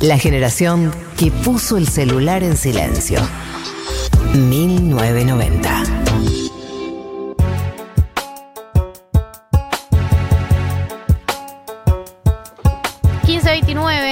[0.00, 3.20] La generación que puso el celular en silencio.
[4.34, 5.98] 1990.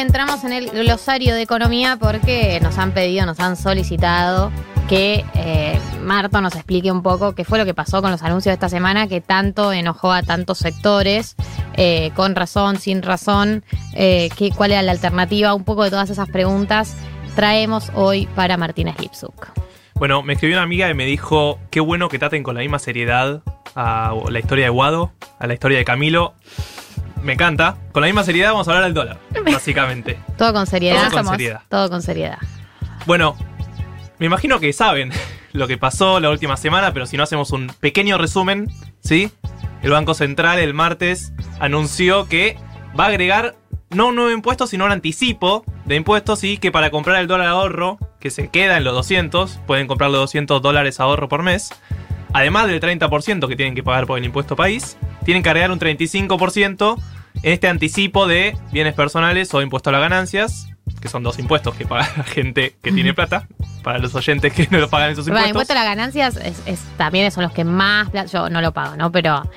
[0.07, 4.53] entramos en el glosario de economía porque nos han pedido, nos han solicitado
[4.89, 8.53] que eh, Marto nos explique un poco qué fue lo que pasó con los anuncios
[8.53, 11.35] de esta semana que tanto enojó a tantos sectores,
[11.77, 13.65] eh, con razón, sin razón,
[13.95, 16.97] eh, qué, cuál era la alternativa, un poco de todas esas preguntas
[17.35, 19.49] traemos hoy para Martínez Lipsuk.
[19.95, 22.79] Bueno, me escribió una amiga y me dijo, qué bueno que traten con la misma
[22.79, 23.43] seriedad
[23.75, 26.35] a la historia de Guado, a la historia de Camilo
[27.27, 27.77] me encanta.
[27.93, 30.19] Con la misma seriedad vamos a hablar del dólar, básicamente.
[30.39, 31.11] Todo con seriedad.
[31.11, 31.61] Todo con seriedad.
[31.69, 32.39] Todo con seriedad.
[33.05, 33.37] Bueno,
[34.19, 35.11] me imagino que saben
[35.53, 38.71] lo que pasó la última semana, pero si no hacemos un pequeño resumen,
[39.01, 39.31] ¿sí?
[39.83, 42.57] El Banco Central el martes anunció que
[42.99, 43.55] va a agregar
[43.91, 47.49] no un nuevo impuesto, sino un anticipo de impuestos y que para comprar el dólar
[47.49, 51.71] ahorro, que se queda en los 200, pueden comprar los 200 dólares ahorro por mes,
[52.33, 55.79] además del 30% que tienen que pagar por el impuesto país, tienen que agregar un
[55.79, 56.97] 35%
[57.43, 60.69] en este anticipo de bienes personales o impuesto a las ganancias,
[61.01, 63.47] que son dos impuestos que paga la gente que tiene plata,
[63.87, 65.45] para los oyentes que no lo pagan esos impuestos.
[65.45, 68.97] el impuesto a las ganancias es, también son los que más yo no lo pago,
[68.97, 69.13] ¿no?
[69.13, 69.49] Pero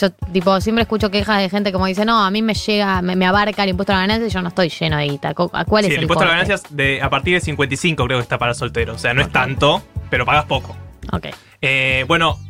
[0.00, 3.24] yo tipo siempre escucho quejas de gente como dice, no, a mí me llega, me,
[3.24, 5.34] abarca el impuesto a las ganancias y yo no estoy lleno de guita.
[5.34, 8.22] ¿Cuál es el, el impuesto a las ganancias de, a partir de 55 creo que
[8.22, 10.76] está para soltero, o sea, no es tanto, pero pagas poco.
[11.12, 11.26] Ok.
[11.62, 12.40] Eh, bueno,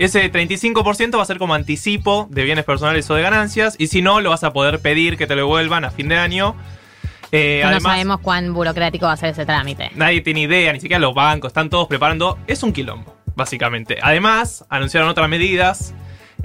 [0.00, 3.76] ese 35% va a ser como anticipo de bienes personales o de ganancias.
[3.78, 6.16] Y si no, lo vas a poder pedir que te lo devuelvan a fin de
[6.16, 6.56] año.
[7.34, 9.90] Eh, no sabemos cuán burocrático va a ser ese trámite.
[9.94, 12.38] Nadie tiene idea, ni siquiera los bancos, están todos preparando.
[12.46, 13.98] Es un quilombo, básicamente.
[14.02, 15.94] Además, anunciaron otras medidas.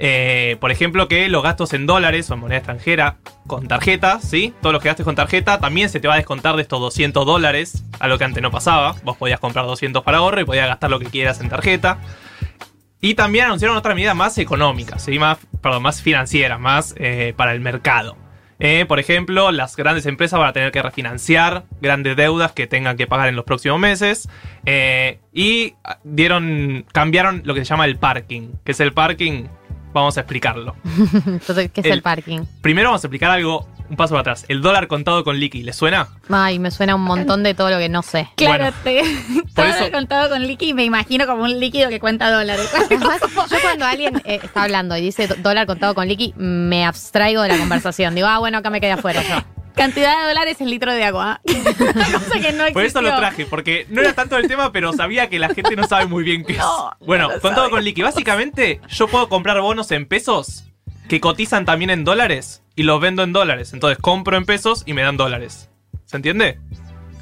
[0.00, 4.54] Eh, por ejemplo, que los gastos en dólares o en moneda extranjera con tarjeta, ¿sí?
[4.62, 7.26] Todos los que gastes con tarjeta también se te va a descontar de estos 200
[7.26, 8.94] dólares, a lo que antes no pasaba.
[9.02, 11.98] Vos podías comprar 200 para ahorro y podías gastar lo que quieras en tarjeta.
[13.00, 15.18] Y también anunciaron otra medida más económica, ¿sí?
[15.18, 18.16] más, perdón, más financiera, más eh, para el mercado.
[18.60, 22.96] Eh, por ejemplo, las grandes empresas van a tener que refinanciar grandes deudas que tengan
[22.96, 24.28] que pagar en los próximos meses.
[24.66, 25.74] Eh, y
[26.04, 28.50] dieron, cambiaron lo que se llama el parking.
[28.64, 29.44] ¿Qué es el parking?
[29.92, 30.76] Vamos a explicarlo.
[31.26, 32.40] Entonces, ¿qué es el parking?
[32.60, 34.44] Primero vamos a explicar algo un paso para atrás.
[34.48, 36.08] El dólar contado con liqui, ¿le suena?
[36.28, 38.28] Ay, me suena un montón de todo lo que no sé.
[38.36, 39.02] Claro, te,
[39.54, 42.70] dólar contado con liqui me imagino como un líquido que cuenta dólares.
[42.90, 47.48] yo cuando alguien eh, está hablando y dice dólar contado con liqui, me abstraigo de
[47.48, 48.14] la conversación.
[48.14, 49.57] Digo, ah, bueno, acá me quedé afuera yo.
[49.78, 51.40] Cantidad de dólares en litro de agua.
[51.46, 55.28] cosa que no Por eso lo traje, porque no era tanto el tema, pero sabía
[55.28, 56.62] que la gente no sabe muy bien qué es.
[57.00, 58.02] bueno, contado con liqui.
[58.02, 60.64] Básicamente, yo puedo comprar bonos en pesos
[61.08, 63.72] que cotizan también en dólares y los vendo en dólares.
[63.72, 65.70] Entonces compro en pesos y me dan dólares.
[66.04, 66.58] ¿Se entiende?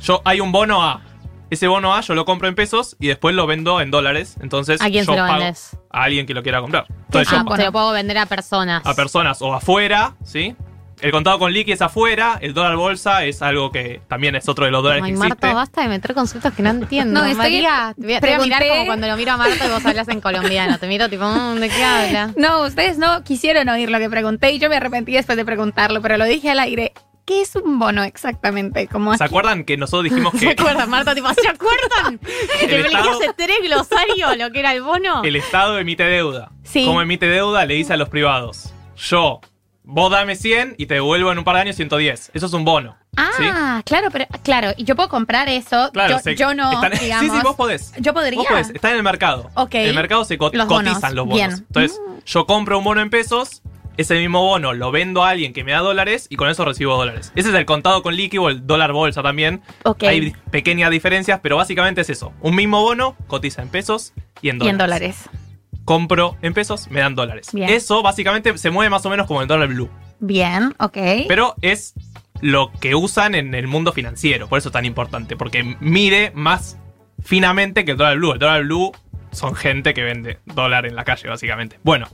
[0.02, 1.02] Yo hay un bono A.
[1.48, 4.36] Ese bono A yo lo compro en pesos y después lo vendo en dólares.
[4.40, 5.76] Entonces, ¿a quién yo se lo vendes?
[5.90, 6.86] A alguien que lo quiera comprar.
[7.06, 8.84] Entonces, ah, yo, lo puedo vender a personas.
[8.84, 10.56] A personas o afuera, ¿sí?
[11.00, 14.64] El contado con liqui es afuera, el dólar bolsa es algo que también es otro
[14.64, 17.20] de los dólares Ay, que Marta, basta de meter conceptos que no entiendo.
[17.22, 20.08] No, María, te voy, a, mirar como cuando lo miro a Marta y vos hablas
[20.08, 20.78] en colombiano.
[20.78, 22.32] Te miro tipo, mm, ¿de qué habla?
[22.36, 26.00] No, ustedes no quisieron oír lo que pregunté y yo me arrepentí después de preguntarlo,
[26.00, 26.92] pero lo dije al aire.
[27.26, 28.88] ¿Qué es un bono exactamente?
[29.18, 30.38] ¿Se acuerdan que nosotros dijimos que.
[30.38, 31.14] ¿Se acuerdan, Marta?
[31.14, 32.18] Tipo, ¿Se acuerdan?
[32.60, 35.24] que te hace tres glosarios lo que era el bono.
[35.24, 36.52] El Estado emite deuda.
[36.62, 36.86] Sí.
[36.86, 39.40] Como emite deuda, le dice a los privados: Yo
[39.86, 42.32] vos dame 100 y te devuelvo en un par de años 110.
[42.34, 42.96] Eso es un bono.
[43.16, 45.90] Ah, claro, pero claro, y yo puedo comprar eso.
[45.92, 46.98] Claro, yo, no, digamos.
[47.20, 47.92] Sí, sí, vos podés.
[47.98, 48.38] Yo podría.
[48.38, 49.50] Vos podés, está en el mercado.
[49.54, 49.74] Ok.
[49.76, 51.60] En el mercado se cotizan los bonos.
[51.60, 52.18] Entonces, mm.
[52.26, 53.62] yo compro un bono en pesos,
[53.96, 56.96] ese mismo bono lo vendo a alguien que me da dólares y con eso recibo
[56.96, 57.32] dólares.
[57.34, 59.62] Ese es el contado con líquido, el dólar bolsa también.
[59.84, 60.02] Ok.
[60.02, 62.32] Hay pequeñas diferencias, pero básicamente es eso.
[62.42, 64.66] Un mismo bono cotiza en pesos y en dólares.
[64.66, 65.45] Y en dólares
[65.86, 67.48] compro en pesos, me dan dólares.
[67.54, 69.88] Eso básicamente se mueve más o menos como el dólar blue.
[70.20, 70.98] Bien, ok.
[71.28, 71.94] Pero es
[72.42, 76.78] lo que usan en el mundo financiero, por eso es tan importante, porque mide más
[77.22, 78.32] finamente que el dólar blue.
[78.32, 78.92] El dólar blue
[79.30, 81.78] son gente que vende dólar en la calle, básicamente.
[81.82, 82.08] Bueno,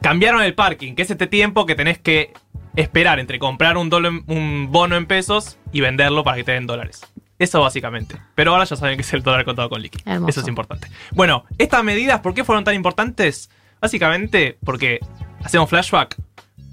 [0.00, 2.32] cambiaron el parking, que es este tiempo que tenés que
[2.74, 3.92] esperar entre comprar un,
[4.26, 7.02] un bono en pesos y venderlo para que te den dólares.
[7.38, 8.16] Eso básicamente.
[8.34, 9.98] Pero ahora ya saben que es el dólar contado con liqui.
[10.28, 10.88] Eso es importante.
[11.12, 13.50] Bueno, estas medidas, ¿por qué fueron tan importantes?
[13.80, 15.00] Básicamente porque
[15.42, 16.16] hacemos flashback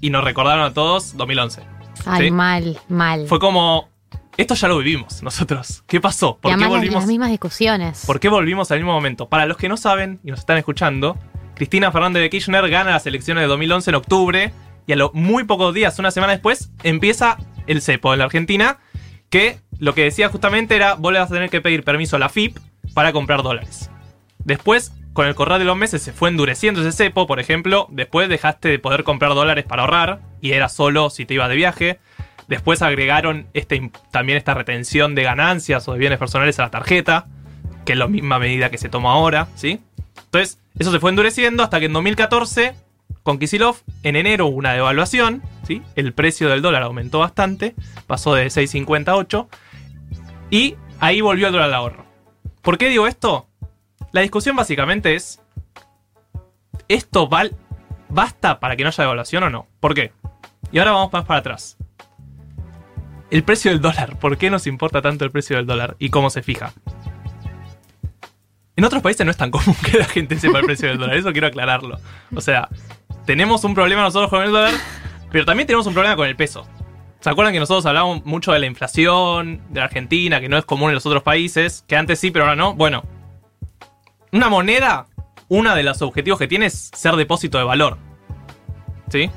[0.00, 1.62] y nos recordaron a todos 2011.
[2.06, 3.26] Ay, mal, mal.
[3.26, 3.88] Fue como,
[4.36, 5.82] esto ya lo vivimos nosotros.
[5.86, 6.38] ¿Qué pasó?
[6.38, 6.94] ¿Por qué volvimos?
[6.94, 8.04] Las mismas discusiones.
[8.06, 9.28] ¿Por qué volvimos al mismo momento?
[9.28, 11.18] Para los que no saben y nos están escuchando,
[11.54, 14.52] Cristina Fernández de Kirchner gana las elecciones de 2011 en octubre
[14.86, 17.36] y a lo muy pocos días, una semana después, empieza
[17.66, 18.78] el cepo en la Argentina
[19.30, 22.20] que lo que decía justamente era, vos le vas a tener que pedir permiso a
[22.20, 22.56] la FIP
[22.94, 23.90] para comprar dólares.
[24.44, 28.28] Después, con el correr de los meses se fue endureciendo ese cepo, por ejemplo, después
[28.28, 31.98] dejaste de poder comprar dólares para ahorrar y era solo si te ibas de viaje.
[32.46, 37.26] Después agregaron este, también esta retención de ganancias o de bienes personales a la tarjeta,
[37.84, 39.80] que es la misma medida que se toma ahora, ¿sí?
[40.26, 42.74] Entonces, eso se fue endureciendo hasta que en 2014,
[43.24, 45.82] con Kisilov, en enero hubo una devaluación, ¿sí?
[45.96, 47.74] El precio del dólar aumentó bastante,
[48.06, 49.48] pasó de 6.50 a 8,
[50.52, 52.04] y ahí volvió el dólar al ahorro.
[52.60, 53.48] ¿Por qué digo esto?
[54.12, 55.40] La discusión básicamente es,
[56.88, 57.56] ¿esto val
[58.10, 59.66] basta para que no haya devaluación o no?
[59.80, 60.12] ¿Por qué?
[60.70, 61.78] Y ahora vamos más para atrás.
[63.30, 64.18] El precio del dólar.
[64.18, 66.74] ¿Por qué nos importa tanto el precio del dólar y cómo se fija?
[68.76, 71.16] En otros países no es tan común que la gente sepa el precio del dólar.
[71.16, 71.98] Eso quiero aclararlo.
[72.36, 72.68] O sea,
[73.24, 74.74] tenemos un problema nosotros con el dólar,
[75.30, 76.66] pero también tenemos un problema con el peso.
[77.22, 80.90] ¿Se acuerdan que nosotros hablamos mucho de la inflación de Argentina, que no es común
[80.90, 81.84] en los otros países?
[81.86, 82.74] Que antes sí, pero ahora no.
[82.74, 83.04] Bueno,
[84.32, 85.06] una moneda,
[85.48, 87.96] uno de los objetivos que tiene es ser depósito de valor.
[89.08, 89.30] ¿Sí?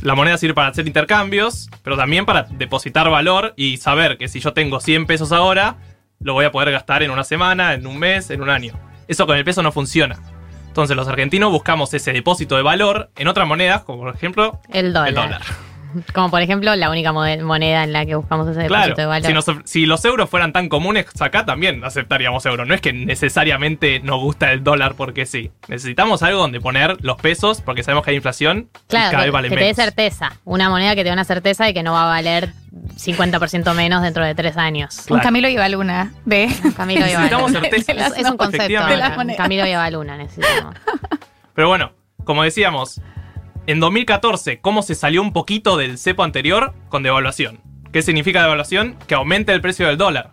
[0.00, 4.38] La moneda sirve para hacer intercambios, pero también para depositar valor y saber que si
[4.38, 5.78] yo tengo 100 pesos ahora,
[6.20, 8.74] lo voy a poder gastar en una semana, en un mes, en un año.
[9.08, 10.20] Eso con el peso no funciona.
[10.68, 14.92] Entonces los argentinos buscamos ese depósito de valor en otras monedas, como por ejemplo El
[14.92, 15.08] dólar.
[15.08, 15.42] el dólar.
[16.12, 19.26] Como por ejemplo la única moneda en la que buscamos ese depósito Claro, de valor.
[19.26, 22.66] si, nos- si los euros fueran tan comunes acá también aceptaríamos euros.
[22.66, 25.50] No es que necesariamente nos gusta el dólar porque sí.
[25.68, 29.26] Necesitamos algo donde poner los pesos porque sabemos que hay inflación y Claro, cada que,
[29.28, 30.32] vez vale que te dé certeza.
[30.44, 32.50] Una moneda que te dé una certeza de que no va a valer
[32.96, 35.06] 50% menos dentro de tres años.
[35.08, 35.20] Un.
[35.20, 37.60] Camilo y Luna de Camilo Necesitamos Luna.
[37.68, 37.92] certeza.
[37.92, 38.66] Es, es un concepto.
[38.86, 39.36] De.
[39.36, 40.74] Camilo y Luna necesitamos.
[41.54, 41.92] Pero bueno,
[42.24, 43.00] como decíamos,
[43.66, 46.74] en 2014, ¿cómo se salió un poquito del cepo anterior?
[46.88, 47.60] Con devaluación.
[47.92, 48.98] ¿Qué significa devaluación?
[49.06, 50.32] Que aumente el precio del dólar.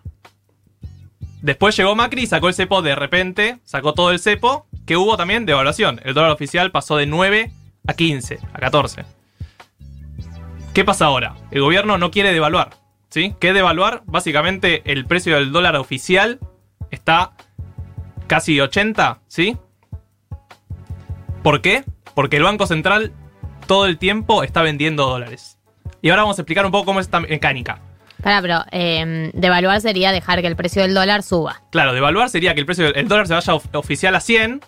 [1.40, 5.16] Después llegó Macri y sacó el cepo de repente, sacó todo el cepo, que hubo
[5.16, 6.00] también devaluación.
[6.04, 7.50] El dólar oficial pasó de 9
[7.86, 9.04] a 15, a 14.
[10.74, 11.34] ¿Qué pasa ahora?
[11.50, 12.70] El gobierno no quiere devaluar.
[13.08, 13.34] ¿Sí?
[13.40, 14.02] ¿Qué devaluar?
[14.06, 16.38] Básicamente el precio del dólar oficial
[16.90, 17.32] está
[18.26, 19.56] casi 80, ¿sí?
[21.42, 21.84] ¿Por qué?
[22.14, 23.12] Porque el Banco Central
[23.72, 25.56] todo el tiempo está vendiendo dólares.
[26.02, 27.80] Y ahora vamos a explicar un poco cómo es esta mecánica.
[28.22, 31.62] Pará, pero eh, devaluar sería dejar que el precio del dólar suba.
[31.70, 34.60] Claro, devaluar sería que el precio del dólar se vaya of- oficial a 100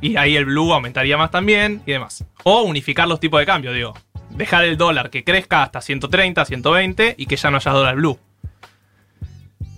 [0.00, 2.24] y ahí el blue aumentaría más también y demás.
[2.44, 3.94] O unificar los tipos de cambio, digo.
[4.30, 8.20] Dejar el dólar que crezca hasta 130, 120 y que ya no haya dólar blue.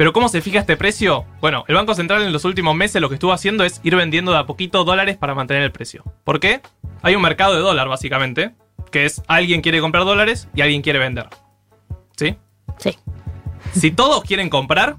[0.01, 1.27] Pero ¿cómo se fija este precio?
[1.43, 4.33] Bueno, el Banco Central en los últimos meses lo que estuvo haciendo es ir vendiendo
[4.33, 6.05] de a poquito dólares para mantener el precio.
[6.25, 6.63] ¿Por qué?
[7.03, 8.53] Hay un mercado de dólar básicamente,
[8.91, 11.27] que es alguien quiere comprar dólares y alguien quiere vender.
[12.17, 12.35] ¿Sí?
[12.79, 12.97] Sí.
[13.75, 14.97] Si todos quieren comprar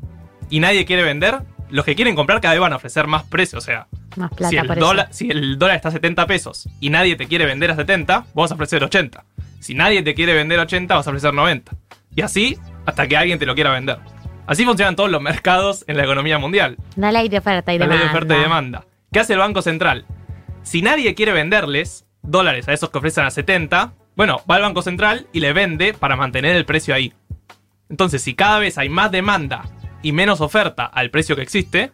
[0.51, 1.39] y nadie quiere vender,
[1.71, 3.57] los que quieren comprar cada vez van a ofrecer más precio.
[3.57, 3.87] O sea,
[4.17, 4.85] Más plata si, el por eso.
[4.85, 8.19] dólar, si el dólar está a 70 pesos y nadie te quiere vender a 70,
[8.19, 9.25] vos vas a ofrecer 80.
[9.61, 11.71] Si nadie te quiere vender a 80, vas a ofrecer 90.
[12.15, 13.97] Y así hasta que alguien te lo quiera vender.
[14.47, 16.77] Así funcionan todos los mercados en la economía mundial.
[16.95, 18.11] La ley de oferta y La ley demanda.
[18.11, 18.85] de oferta y demanda.
[19.11, 20.05] ¿Qué hace el Banco Central?
[20.63, 24.81] Si nadie quiere venderles dólares a esos que ofrecen a 70, bueno, va al Banco
[24.81, 27.13] Central y le vende para mantener el precio ahí.
[27.89, 29.63] Entonces, si cada vez hay más demanda
[30.01, 31.91] y menos oferta al precio que existe,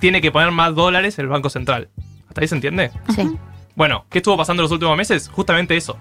[0.00, 1.88] tiene que poner más dólares el Banco Central.
[2.28, 2.90] ¿Hasta ahí se entiende?
[3.14, 3.36] Sí.
[3.74, 5.28] Bueno, ¿qué estuvo pasando en los últimos meses?
[5.28, 5.98] Justamente eso.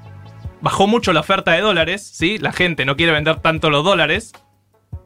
[0.62, 2.38] Bajó mucho la oferta de dólares, ¿sí?
[2.38, 4.34] La gente no quiere vender tanto los dólares,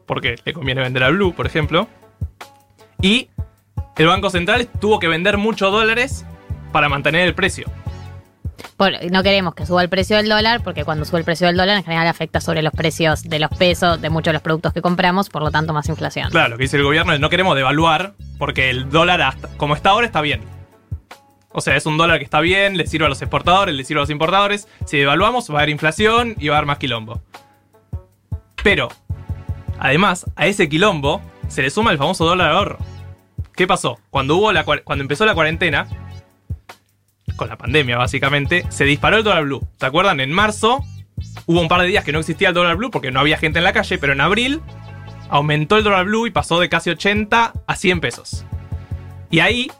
[0.06, 1.88] porque le conviene vender al Blue, por ejemplo.
[3.00, 3.28] Y
[3.96, 6.24] el Banco Central tuvo que vender muchos dólares
[6.72, 7.66] para mantener el precio.
[8.76, 11.56] Por- no queremos que suba el precio del dólar, porque cuando sube el precio del
[11.56, 14.72] dólar en general afecta sobre los precios de los pesos de muchos de los productos
[14.72, 16.30] que compramos, por lo tanto más inflación.
[16.30, 19.74] Claro, lo que dice el gobierno es no queremos devaluar, porque el dólar, hasta- como
[19.74, 20.42] está ahora, está bien.
[21.54, 24.00] O sea, es un dólar que está bien, le sirve a los exportadores, le sirve
[24.00, 24.68] a los importadores.
[24.86, 27.20] Si devaluamos, va a haber inflación y va a haber más quilombo.
[28.62, 28.88] Pero,
[29.82, 32.78] además, a ese quilombo se le suma el famoso dólar ahorro.
[33.54, 33.98] ¿Qué pasó?
[34.10, 34.50] Cuando, hubo
[34.84, 35.88] cuando empezó la cuarentena,
[37.36, 39.66] con la pandemia básicamente, se disparó el dólar blue.
[39.78, 40.20] ¿Se acuerdan?
[40.20, 40.84] En marzo
[41.46, 43.58] hubo un par de días que no existía el dólar blue porque no había gente
[43.58, 44.62] en la calle, pero en abril
[45.28, 48.46] aumentó el dólar blue y pasó de casi 80 a 100 pesos.
[49.30, 49.70] Y ahí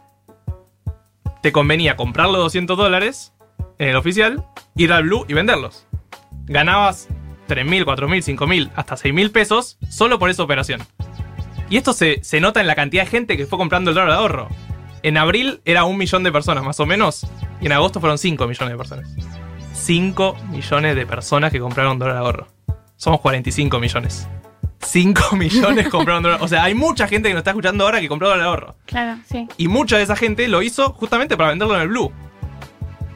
[1.42, 3.32] te convenía comprar los 200 dólares
[3.78, 4.44] en el oficial,
[4.74, 5.86] ir al blue y venderlos.
[6.46, 7.08] Ganabas
[7.54, 10.82] 3.000, 4.000, 5.000, hasta 6.000 pesos solo por esa operación.
[11.70, 14.10] Y esto se, se nota en la cantidad de gente que fue comprando el dólar
[14.10, 14.48] de ahorro.
[15.02, 17.26] En abril era un millón de personas más o menos,
[17.60, 19.08] y en agosto fueron 5 millones de personas.
[19.74, 22.48] 5 millones de personas que compraron dólar de ahorro.
[22.96, 24.28] Somos 45 millones.
[24.80, 26.38] 5 millones compraron dólar.
[26.42, 28.76] O sea, hay mucha gente que nos está escuchando ahora que compró dólar ahorro.
[28.86, 29.48] Claro, sí.
[29.56, 32.12] Y mucha de esa gente lo hizo justamente para venderlo en el blue.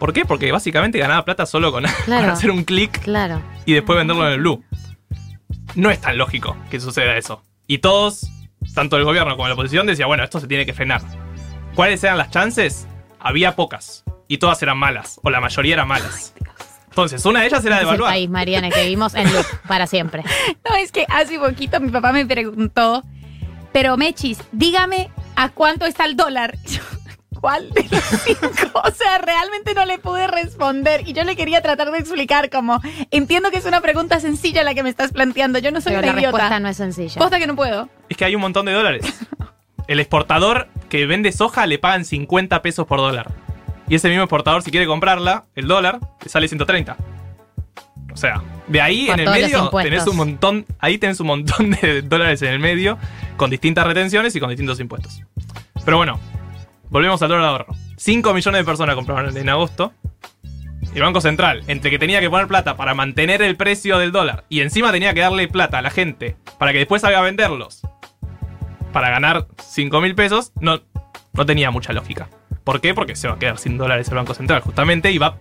[0.07, 0.25] ¿Por qué?
[0.25, 3.43] Porque básicamente ganaba plata solo con, hacer un clic Claro.
[3.65, 4.63] y después venderlo en el blue.
[5.75, 7.43] No es tan lógico que suceda eso.
[7.67, 8.31] Y todos,
[8.73, 11.03] tanto el gobierno como la oposición, decían, bueno, esto se tiene que frenar.
[11.75, 12.87] ¿Cuáles eran las chances?
[13.19, 14.05] Había pocas.
[14.29, 15.19] Y todas eran malas.
[15.25, 16.33] O la mayoría eran malas.
[16.89, 18.13] Entonces, una de ellas era Ese es el devaluar.
[18.13, 20.23] país, Mariana, que vivimos en loop para siempre.
[20.71, 23.03] No, es que hace poquito mi papá me preguntó,
[23.73, 26.57] pero Mechis, dígame a cuánto está el dólar.
[27.41, 28.81] ¿Cuál de los cinco?
[28.83, 32.81] O sea, realmente no le pude responder y yo le quería tratar de explicar como,
[33.11, 36.03] entiendo que es una pregunta sencilla la que me estás planteando, yo no soy Pero
[36.03, 36.61] una la respuesta idiota.
[36.61, 37.19] no es sencilla.
[37.19, 37.89] Posta que no puedo.
[38.09, 39.05] Es que hay un montón de dólares.
[39.87, 43.31] El exportador que vende soja le pagan 50 pesos por dólar.
[43.89, 46.97] Y ese mismo exportador, si quiere comprarla, el dólar, le sale 130.
[48.13, 51.71] O sea, de ahí Por en el medio tenés un montón, ahí tenés un montón
[51.71, 52.99] de dólares en el medio,
[53.37, 55.23] con distintas retenciones y con distintos impuestos.
[55.85, 56.19] Pero bueno,
[56.91, 57.75] volvemos al dólar ahorro.
[57.97, 59.93] 5 millones de personas compraron en agosto.
[60.95, 64.45] El Banco Central, entre que tenía que poner plata para mantener el precio del dólar
[64.49, 67.83] y encima tenía que darle plata a la gente para que después salga a venderlos
[68.97, 70.81] para ganar 5 mil pesos, no,
[71.35, 72.31] no tenía mucha lógica.
[72.65, 72.95] ¿Por qué?
[72.95, 75.37] Porque se va a quedar sin dólares el Banco Central, justamente, y va,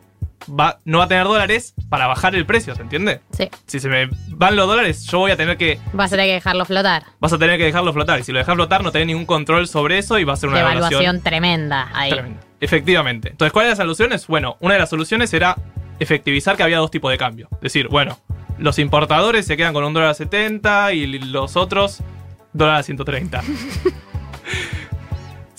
[0.50, 3.22] va, no va a tener dólares para bajar el precio, ¿se entiende?
[3.32, 3.50] Sí.
[3.66, 5.80] Si se me van los dólares, yo voy a tener que.
[5.94, 7.04] Vas a tener que dejarlo flotar.
[7.20, 8.20] Vas a tener que dejarlo flotar.
[8.20, 10.50] Y si lo dejas flotar, no tenés ningún control sobre eso y va a ser
[10.50, 12.12] una Devaluación evaluación tremenda ahí.
[12.12, 12.42] tremenda.
[12.60, 13.30] Efectivamente.
[13.30, 14.28] Entonces, ¿cuáles eran las soluciones?
[14.28, 15.56] Bueno, una de las soluciones era
[16.00, 17.48] efectivizar que había dos tipos de cambio.
[17.62, 18.20] Decir, bueno,
[18.58, 22.02] los importadores se quedan con un dólar a 70 y los otros
[22.54, 23.42] dólar a 130.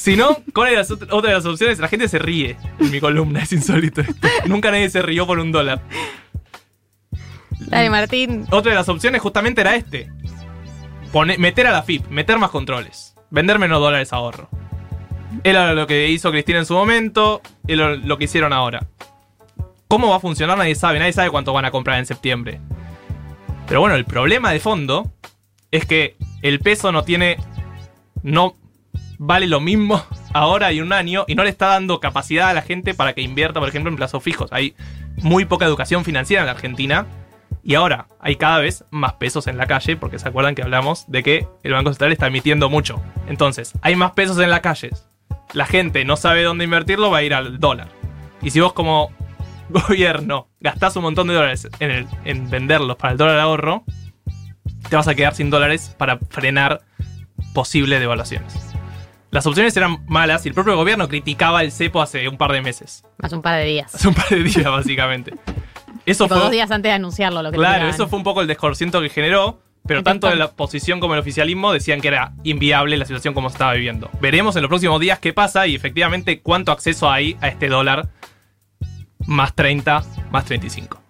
[0.07, 1.81] si no, ¿cuál ot- otra de las opciones?
[1.81, 4.29] La gente se ríe en mi columna, es insólito esto.
[4.47, 5.81] Nunca nadie se rió por un dólar.
[7.59, 8.47] Dale, Martín.
[8.51, 10.09] Otra de las opciones justamente era este.
[11.13, 13.15] Pone- meter a la FIP, meter más controles.
[13.31, 14.49] Vender menos dólares ahorro.
[15.43, 18.87] Era lo que hizo Cristina en su momento, es lo, lo que hicieron ahora.
[19.89, 20.57] ¿Cómo va a funcionar?
[20.57, 22.61] Nadie sabe, nadie sabe cuánto van a comprar en septiembre.
[23.67, 25.11] Pero bueno, el problema de fondo
[25.73, 27.39] es que el peso no tiene.
[28.23, 28.55] no
[29.19, 32.63] vale lo mismo ahora y un año y no le está dando capacidad a la
[32.63, 34.53] gente para que invierta, por ejemplo, en plazos fijos.
[34.53, 34.75] Hay
[35.17, 37.07] muy poca educación financiera en la Argentina
[37.67, 41.05] y ahora hay cada vez más pesos en la calle, porque se acuerdan que hablamos
[41.09, 43.03] de que el Banco Central está emitiendo mucho.
[43.27, 45.09] Entonces, hay más pesos en las calles.
[45.53, 47.89] La gente no sabe dónde invertirlo, va a ir al dólar.
[48.41, 49.11] Y si vos como
[49.69, 53.83] gobierno gastás un montón de dólares en, en venderlos para el dólar ahorro,
[54.89, 56.83] te vas a quedar sin dólares para frenar
[57.53, 58.76] posibles devaluaciones.
[59.31, 62.63] Las opciones eran malas y el propio gobierno criticaba el cepo hace un par de
[62.63, 63.05] meses.
[63.21, 63.95] Hace un par de días.
[63.95, 65.33] Hace un par de días, básicamente.
[66.07, 66.45] Eso Tipo, fue.
[66.45, 69.09] dos días antes de anunciarlo lo que Claro, eso fue un poco el desconcierto que
[69.09, 73.35] generó, pero tanto de la oposición como el oficialismo decían que era inviable la situación
[73.35, 74.09] como se estaba viviendo.
[74.21, 78.09] Veremos en los próximos días qué pasa y efectivamente cuánto acceso hay a este dólar
[79.27, 81.03] más 30, más 35.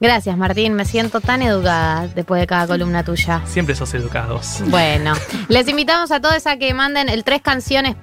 [0.00, 0.72] Gracias, Martín.
[0.72, 3.42] Me siento tan educada después de cada columna tuya.
[3.44, 4.62] Siempre sos educados.
[4.68, 5.12] Bueno,
[5.48, 7.96] les invitamos a todos a que manden el tres canciones